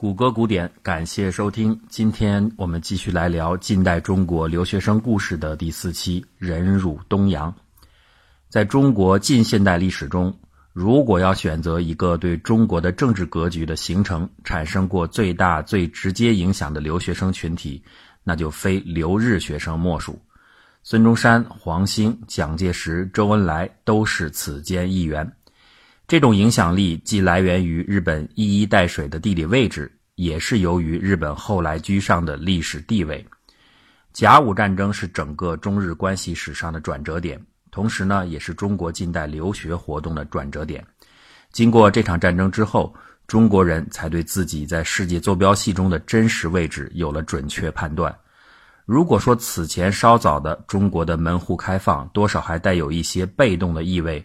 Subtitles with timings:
[0.00, 1.78] 谷歌古典，感谢收听。
[1.90, 7.54] 今天我们继续来聊近代中国留学生故事的第四期“忍辱东洋”。
[8.48, 10.34] 在中国近现代历史中，
[10.72, 17.84] 如果要选择一个对中国的政治格局的形成产生过最大、最直接影响的留学生群体，
[18.24, 20.18] 那就非留日学生莫属。
[20.82, 25.30] 孙中山、黄兴、蒋介石、周恩来都是此间一员。
[26.10, 33.24] 这种影响力既来源于日本一衣带水的地理位置，也是由于日本后来居上的历史地位。
[34.12, 40.84] 甲午战争是整个中日关系史上的转折点，同时呢，也是中国近代留学活动的转折点。
[41.52, 42.92] 经过这场战争之后，
[43.28, 48.12] 中国人才对自己在世界坐标系中的真实位置有了准确判断。
[48.84, 54.20] 如果说此前稍早的中国的门户开放，多少还带有一些被动的意味。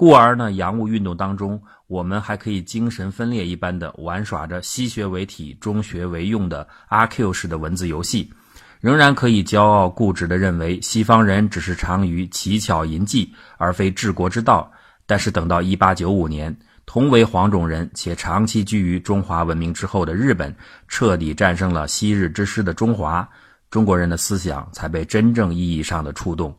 [0.00, 8.32] 故而呢，洋务运动当中，我们还可以精神分裂一般的玩耍着西学为体、中学为用的阿 Q 式的文字游戏，
[8.80, 14.72] 仍然可以骄傲固执地认为西方人只是长于奇巧淫技，而非治国之道。
[15.04, 20.56] 但是等到1895年，同为黄种人且长期居于中华文明之后的日本
[20.88, 23.28] 彻底战胜了昔日之师的中华，
[23.70, 26.56] 中国人的思想才被真正意义上的触动。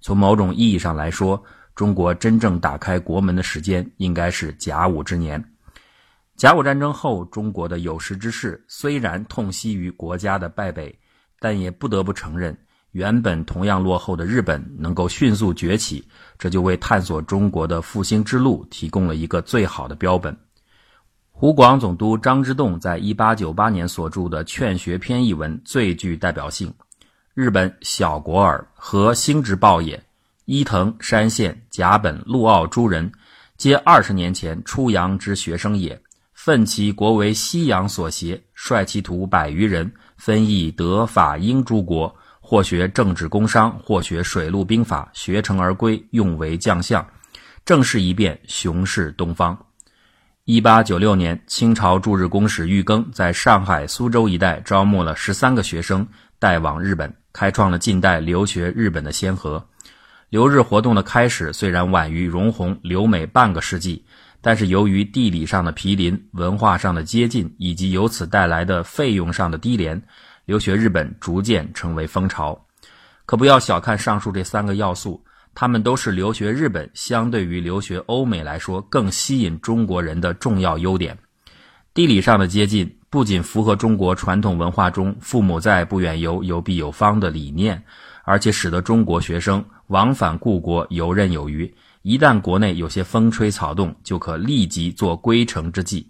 [0.00, 1.42] 从某种意义上来说，
[1.74, 5.42] 中国真正打开国门的时间，应该是甲午之年。
[6.36, 10.96] 甲午战争后，中国的有识之士虽然痛惜于国家的败北，
[11.40, 12.56] 但也不得不承认，
[12.92, 16.06] 原本同样落后的日本能够迅速崛起，
[16.38, 20.36] 这就为探索中国的复兴之路提供了一个最好的标本。
[21.30, 26.72] 湖广总督张之洞在一八九八年所著的《劝学篇》一文最具代表性
[27.34, 30.00] ：“日本小国耳，何兴之报也？”
[30.46, 33.10] 伊藤、山县、甲本、陆奥诸人，
[33.56, 35.98] 皆二十年前出洋之学生也。
[36.34, 47.06] 奋其国为西洋所挟，率其徒百余人，分役德、法、英诸国，或学政治工商，或学水陆兵法，学成而归，用为将相。
[47.64, 49.58] 政事一变，雄视东方。
[50.44, 56.06] 一八九六年，清朝驻日公使玉庚在上海、苏州一带招募了十三个学生，
[56.38, 59.66] 带往日本，开创了近代留学日本的先河。
[60.34, 64.04] 留日活动的开始虽然晚于荣宏、留美半个世纪，
[64.40, 70.02] 但是由于地理上的毗邻、文化上的接近，以及由此带来的费用上的低廉，
[70.44, 72.66] 留学日本逐渐成为风潮。
[73.26, 75.24] 可不要小看上述这三个要素，
[75.54, 81.16] 它们都是留学日本相对于留学欧美来说更吸引中国人的重要优点。
[81.94, 87.84] 地理上的接近不仅符合中国传统文化中“父母在，不远游，游必有方”的理念。
[88.26, 96.08] 而且使得中国学生往返故国游刃有余，一旦国内有些风吹草动，就可立即做归程之计。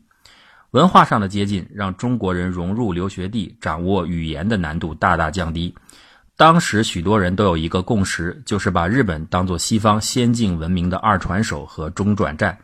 [0.70, 5.74] 文化上的接近，让中国人融入留学地、掌握语言的难度大大降低。
[6.36, 12.58] 当时许多人都有一个共识，就是把日本当作西方先进文明的二传手和中转站。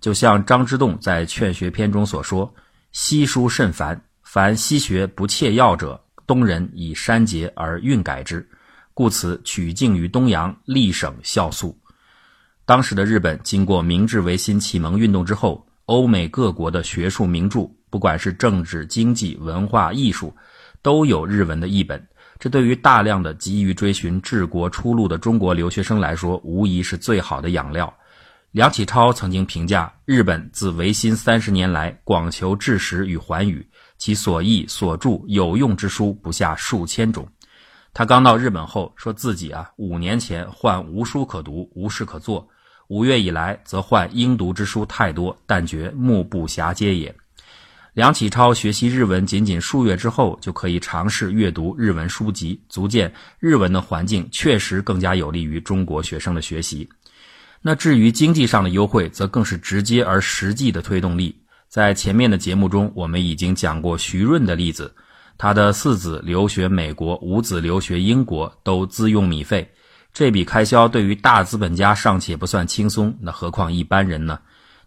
[0.00, 2.54] 就像张之洞在《劝学篇》中所说
[2.92, 8.48] ：“西书甚繁，凡西学不切要者，东人以删节而运改之。”
[9.00, 11.74] 故此，取径于东洋，立省孝肃。
[12.66, 20.36] 当时的日本经过明治维新启蒙运动之后，欧美各国的学术名著，不管是政治、经济、文化、艺术，
[20.82, 22.06] 都有日文的译本。
[22.38, 27.90] 这对于大量的急于追寻治国出路的中国留学生来说，无疑是最好的养料。
[28.50, 33.66] 梁启超曾经评价，日本自维新三十年来，广求治史与寰宇，
[33.96, 37.26] 其所译所著有用之书不下数千种。
[37.92, 42.46] 他刚到日本后，说自己啊，五年前患无书可读，无事可做；
[42.88, 47.14] 五月以来，则患应读之书太多，但觉目不暇接也。
[47.92, 56.88] 梁启超学习日文仅仅数月之后，就可以尝试阅读日文书籍，足见日文的环境确实更加有利于中国学生的学习。
[57.60, 61.36] 那至于经济上的优惠，则更是直接而实际的推动力。
[61.68, 64.94] 在前面的节目中，我们已经讲过徐润的例子。
[65.42, 69.66] 他的四子留学美国，五子留学英国，都自用米费。
[70.12, 74.38] 这笔开销对于大资本家尚且不算轻松，那何况一般人呢？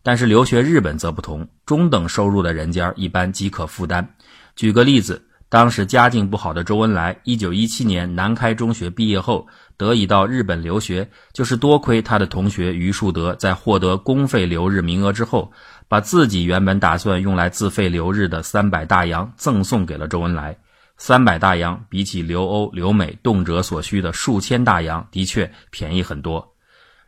[0.04, 4.08] 但是留学日本则不同，中等收入的人家一般即可负担。
[4.56, 5.20] 举个例子，
[5.54, 9.46] 当时家境不好的周恩来，一九一七年南开中学毕业后，
[9.78, 15.52] 得以到日本留学，就是多亏他的同学余树德在获得公费留日名额之后。
[15.88, 20.58] 把自己原本打算用来自费留日的三百大洋赠送给了周恩来。
[20.98, 26.56] 三百大洋比起留欧、留美动辄所需的数千大洋，的确便宜很多。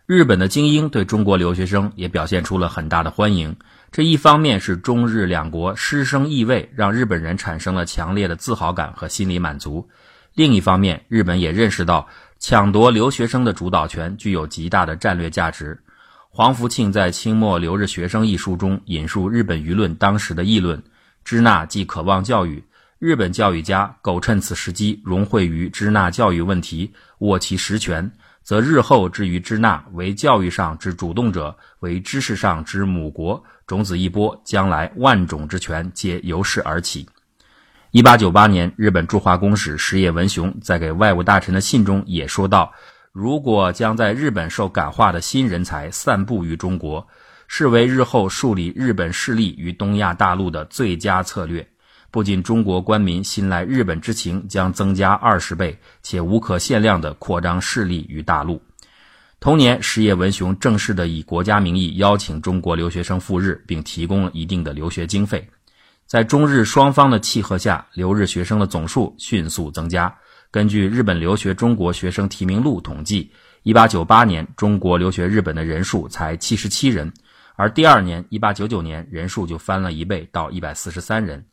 [0.06, 3.56] 日本的精英对中国留学生也表现出了很大的欢迎。
[3.96, 9.88] 这一方面是中日两国师生意味，让日本人产生了强烈的自豪感和心理满足；
[10.34, 12.06] 另一方面，日本也认识到
[12.38, 15.80] 抢夺留学生的主导权具有极大的战略价值。
[16.28, 20.84] 黄福庆在《清末留日学生》一书中引述日本舆论当时的议论
[21.24, 22.62] ：“支那既渴望教育。”
[23.00, 28.12] 日本教育家苟趁此时机融汇于支那教育问题，握其实权，
[28.46, 37.10] 则日后至于支那为教育上之主动者，为知识上之母国，种子一播，将来万种之权皆由是而起。
[37.90, 42.72] 一八九八年，日本驻华公使石野文雄在给外务大臣的信中也说道
[43.12, 47.08] ：“如果将在日本受感化的新人才散布于中国，
[47.48, 51.68] 视为日后树立日本势力于东亚大陆的最佳策略。”
[52.16, 58.62] 不仅中国官民信赖日本之情将增加二十倍，且无可限量地扩张势力于大陆。
[59.42, 65.46] 同年，石野文雄正式的以国家名义邀请中国留学生赴日，并提供了一定的留学经费。
[66.06, 70.16] 在中日双方的契合下，留日学生的总数迅速增加。
[70.50, 73.30] 根据日本留学中国学生提名录统计
[73.66, 77.12] ，1898年中国留学日本的人数才77人，
[77.58, 81.46] 而第二年1899年人数就翻了一倍到143人。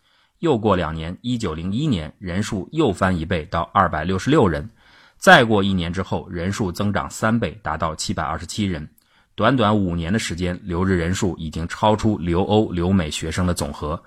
[0.43, 4.69] 又过两年，一九零一年人数又翻一倍到二百六十六人，
[5.17, 8.89] 再过一年之后，人数增长三倍，达到七百二十七人。
[9.37, 14.03] 短短五年的时间，留日人数已经超出留欧、留美学生的总和。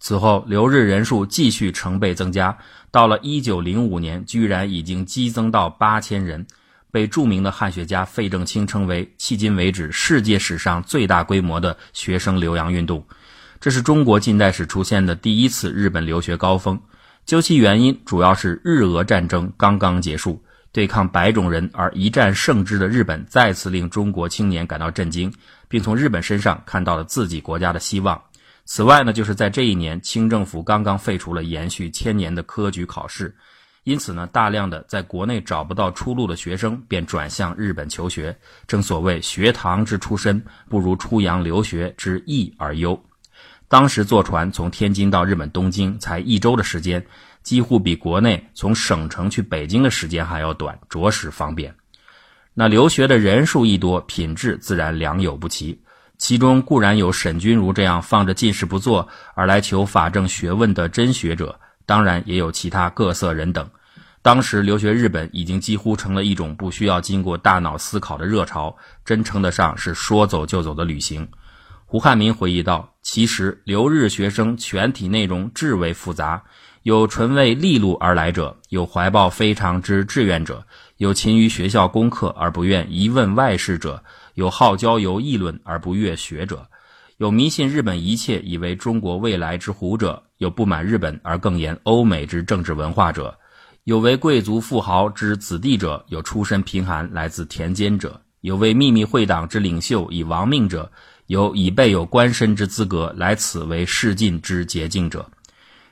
[0.00, 2.58] 此后，留日人数继续成倍增加，
[2.90, 6.44] 到了一九零五年，居然已经激增到八千人，
[6.90, 13.06] 被著名的汉学家费正清称为迄今为止世界史上最大规模的学生留洋运动。
[13.60, 16.80] 这是中国近代史出现的第一次日本留学高峰。
[17.26, 20.40] 究其原因，主要是日俄战争刚刚结束，
[20.70, 25.32] 对抗白种人而一战胜之的日本再次令中国青年感到震惊，
[25.68, 28.22] 并从日本身上看到了自己国家的希望。
[28.64, 33.34] 此外呢，就是在这一年，清政府刚刚废除了延续千年的科举考试，
[33.82, 38.38] 因此呢，大量的在国内找不到出路的学生便转向日本求学。
[38.66, 43.02] 正所谓“学堂之出身，不如出洋留学之易而优”。
[43.68, 47.06] 当时坐船从天津到日本东京才一周的时间，
[47.42, 51.74] 几乎比国内从省城去北京的时间还要短，着实方便。
[52.54, 55.80] 那留学的人数一多，品质自然良莠不齐。
[56.16, 63.70] 其中固然有沈君儒这样放着进士不做而来求法政学问的真学者，当然也有其他各色人等。
[64.20, 71.28] 当时留学日本已经几乎成了一种不需要经过大脑思考的热潮，真称得上是说走就走的旅行。
[71.86, 76.42] 胡汉民回忆道：“其实留日学生全体内容至为复杂，
[76.82, 80.62] 有纯为利禄而来者，有怀抱非常之志愿者，
[80.98, 86.68] 有勤于学校功课而不愿一问外事者，有好交游议论而不悦学者，
[87.16, 93.34] 有迷信日本一切以为中国未来之虎者，有不满日本而更言欧美之政治文化者，
[93.84, 100.92] 有为贵族富豪之子弟者，有出身贫寒来自田间者，有为秘密会党之领袖以亡命者。”
[101.28, 105.30] 有已备有官身之资格来此为仕进之捷径者，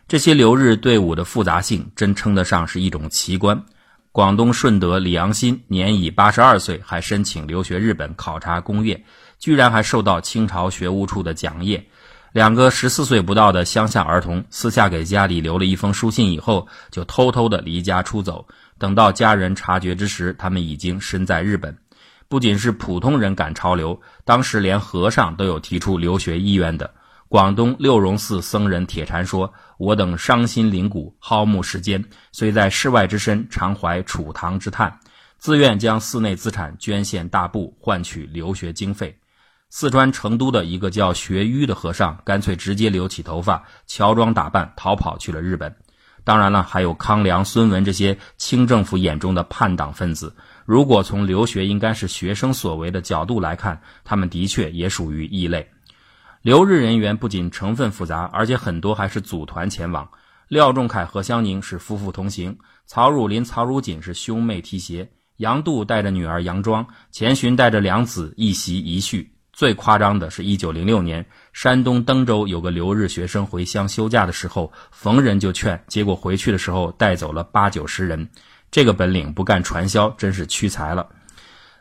[0.08, 3.62] 这些留日队伍的复杂性，真称得上是一种奇观。
[4.12, 9.04] 广东顺德李昂新年已八十二岁，还申请留学日本考察功业，
[9.38, 11.86] 居然还受到清朝学务处的奖业。
[12.32, 18.48] 两个十四岁不到的乡下儿童，私下给家里留了一封书信以后，就偷偷的离家出走。
[18.78, 21.76] 等到家人察觉之时，他们已经身在日本。
[22.28, 26.90] 不仅是普通人赶潮流，当时连和尚都有提出留学意愿的。
[27.28, 34.98] 广东六榕寺僧人铁禅说：“我等伤心灵骨，好慕世间，虽在世外之身，常怀楚唐之叹，
[35.38, 39.18] 自愿将寺内资产捐献大部，换取留学经费。”
[39.70, 45.74] 四川成都的一个叫学淤的和尚，干脆直接留起头发，乔装打扮，逃跑去了日本。
[46.22, 50.34] 当然了，还有康梁、孙文这些清政府眼中的叛党分子。
[50.66, 55.70] 如果从留学应该是学生所为的角度来看，他们的确也属于异类。
[56.42, 60.10] 留日人员不仅成分复杂，而且很多还是组团前往。
[60.48, 69.28] 廖仲恺、何香凝是夫妇同行，曹汝霖、曹汝锦是兄妹提携，杨度带着女儿杨庄，钱寻带着两子一媳一婿。
[69.52, 78.28] 最夸张的是一九零六年，山东登州有个留日学生回乡休假的时候，逢人就劝，结果回去的时候带走了八九十人。
[78.76, 81.08] 这个本领不干传销，真是屈才了。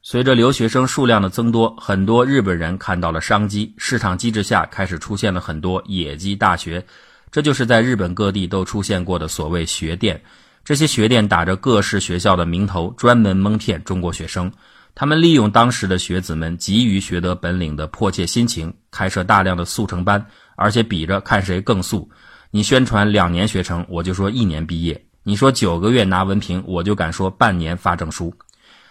[0.01, 6.81] 随着留学生数量的增多，很多日本人看到了商机，市场机制下开始出现了很多野鸡大学，
[7.29, 10.23] 这就是在日本各地都出现过的所谓学店。
[10.63, 14.49] 这些学店打着各式学校的名头，专门蒙骗中国学生。
[14.95, 20.25] 他们利用当时的学子们急于学得本领的迫切心情，开设大量的速成班，
[20.55, 22.09] 而且比着看谁更速。
[22.51, 24.95] 你宣传两年学成，我就说一年毕业；
[25.27, 28.31] 你说九个月拿文凭，我就敢说半年发证书。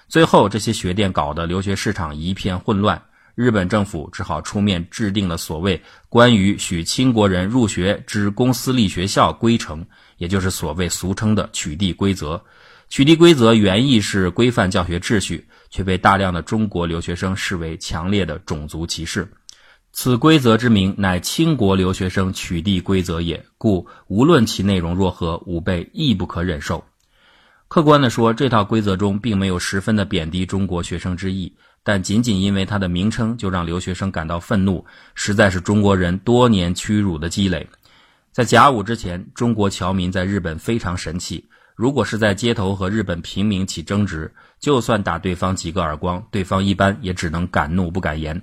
[0.09, 3.01] 最后，这些学店搞得留学市场一片混乱，
[3.37, 9.87] 日本政府只好出面制定了所谓关于许清国人入学之公私立学校规程，
[10.17, 12.43] 也就是所谓俗称的取缔规则。
[12.89, 19.33] 取缔规则原意是规范教学秩序，却被大量的中国留学生视为强烈的种族歧视。
[19.97, 26.85] 此规则之名乃清国留学生取缔规则也，故无论其内容若何，吾辈亦不可忍受。
[27.69, 34.85] 客观地说，这套规则中并没有十分的贬低中国学生之意，但仅仅因为它的名称就让留学生感到愤怒，
[35.15, 37.69] 实在是中国人多年屈辱的积累。
[38.33, 48.43] 在甲午之前，中国侨民在日本非常神气，如果是在街头和日本平民起争执，就算打对方几个耳光，对方一般也只能敢怒不敢言。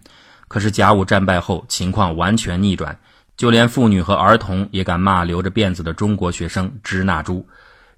[0.52, 3.00] 可是甲午战败后，情况完全逆转，
[3.38, 7.48] 就连妇女和儿童也敢骂留着辫子的中国学生“支那猪”。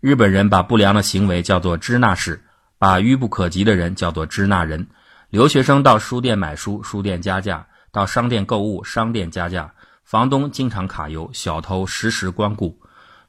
[0.02, 2.40] 日本人把不良的行为叫做“支那式”，
[2.78, 4.86] 把愚不可及的人叫做“支那人”。
[5.32, 9.74] 留学生到书店买书，书店加价；到商店购物，商店加价。
[10.04, 12.80] 房东经常卡油，小偷时时光顾。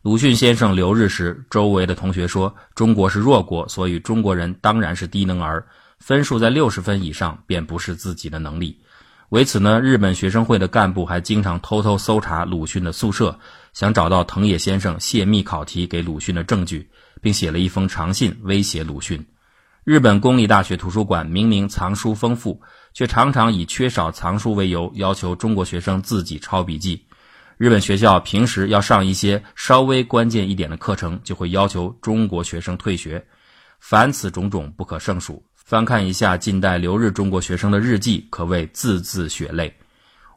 [0.02, 5.64] 鲁迅先生留日时，周围的同学说：“中国是弱国，所以中国人当然是低能儿，
[5.98, 8.78] 分数在六十分以上便不是自己的能力。”
[9.34, 13.36] 为此呢，日本学生会的干部还经常偷偷搜查鲁迅的宿舍，
[13.72, 16.88] 想找到藤野先生泄密考题给鲁迅的证据，
[17.20, 19.26] 并写了一封长信威胁鲁迅。
[19.82, 22.62] 日本公立大学图书馆明明藏书丰富，
[22.92, 27.04] 却常常以缺少藏书为由，要求中国学生自己抄笔记。
[27.56, 33.26] 日本学校平时要上一些稍微关键一点的课程，就会要求中国学生退学。
[33.80, 35.44] 凡此种种，不可胜数。
[35.64, 39.74] 翻看一下近代留日中国学生的日记，可谓字字血泪。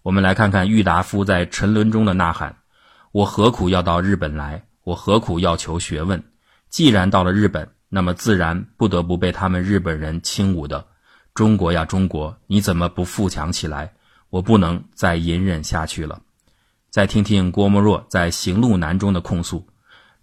[0.02, 2.56] 我们来看看郁达夫在沉沦中的呐喊
[3.12, 4.64] ：“我何苦要到日本来？
[4.86, 6.24] 我何苦要求学问？
[6.70, 10.88] 既然到了日本，那么自然不得不被他们日本人轻侮的。
[11.34, 13.92] 中国呀，中国，你怎么不富强起来？
[14.30, 16.22] 我不能再隐忍下去了。”
[16.90, 19.68] 再听听郭沫若在《行路难》中的控诉：“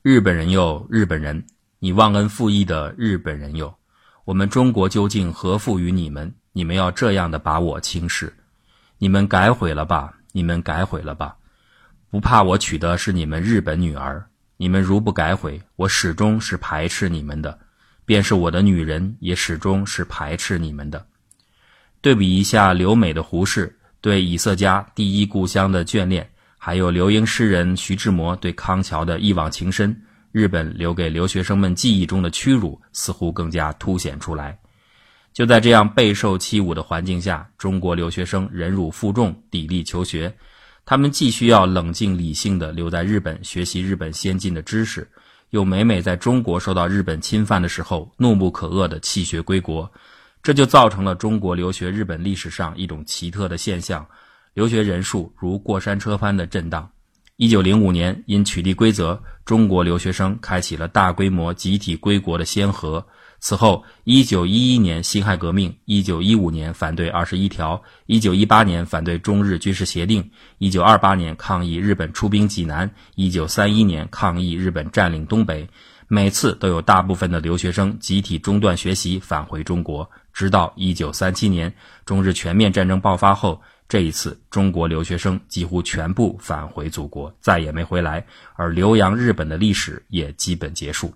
[0.01, 1.45] 日本人哟，日本人，
[1.79, 3.75] 你忘恩负义的日本人哟。”
[4.25, 6.33] 我们中国究竟何负于你们？
[6.53, 8.33] 你们要这样的把我轻视？
[8.97, 10.15] 你们改悔了吧？
[10.33, 11.37] 你们改悔了吧？
[12.11, 14.25] 不怕我娶的是你们日本女儿？
[14.57, 17.59] 你们如不改悔，我始终是排斥你们的。
[18.07, 21.07] 便是我的女人，也始终是排斥你们的。
[22.01, 26.27] 对比一下留美的胡适对以色家第一故乡的眷恋，
[26.57, 29.95] 还有留英诗人徐志摩对康桥的一往情深。
[30.35, 34.59] 日本留给留学生们记忆中的屈辱，似乎更加凸显出来。
[35.33, 40.35] 就在这样备受欺侮的环境下，中国留学生忍辱负重，砥砺求学。
[40.85, 45.09] 他们既需要冷静理性的留在日本学习日本先进的知识，
[45.51, 49.89] 又每每在中国受到日本侵犯的时候怒不可遏的弃学归国。
[50.43, 54.05] 这就造成了中国留学日本历史上一种奇特的现象：
[54.53, 56.91] 留学人数如过山车般的震荡。
[57.37, 63.05] 一九零五年，因取缔规则，中国留学生开启了大规模集体归国的先河。
[63.41, 75.69] 此后，一九一一年辛亥革命，一九一五年反对二十一条，一九一八年反对中日军事协定，一九二八年抗议日本出兵济南，一九三一年抗议日本占领东北。
[76.07, 80.09] 每次都有大部分的留学生集体中断学习，返回中国。
[80.33, 81.75] 直到一九三七年，
[82.07, 83.61] 中日全面战争爆发后。
[83.87, 88.25] 这一次，中国留学生几乎全部返回祖国，再也没回来，
[88.55, 91.13] 而留洋日本的历史也基本结束。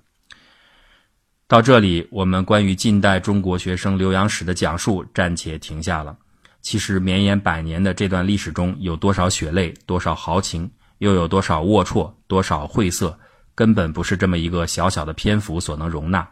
[1.47, 6.17] 到这里，我们关于近代中国学生留洋史的讲述暂且停下了。
[6.61, 13.19] 其实，绵延百年的这段历史中有多少血泪，多少豪情，又有多少龌龊，多少晦涩，
[13.55, 16.29] 根本不是这么一个小小的篇幅所能容纳。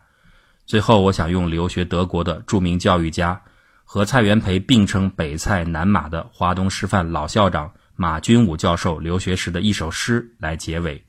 [0.67, 3.41] 最后，我想用留学德国的著名教育家。
[3.89, 11.03] 和蔡元培并称“北蔡南马”的华东师范老校长马君武教授留学时的一首诗来结尾：“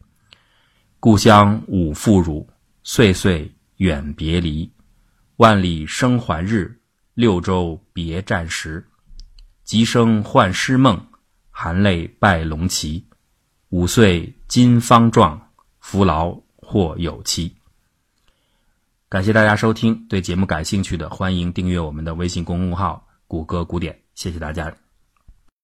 [1.02, 2.48] 故乡五复汝，
[2.84, 4.72] 岁岁远别离。
[5.38, 6.80] 万里生还日，
[7.16, 8.88] 六州别战时。
[9.64, 11.04] 急生幻师梦，
[11.50, 13.08] 含泪拜龙旗。
[13.70, 17.57] 五岁今方壮，扶劳或有期。”
[19.10, 23.98] 感谢大家收听，对节目感兴趣的欢迎订阅我们的微信公众号“谷歌古典”。
[24.16, 24.87] 谢谢大家。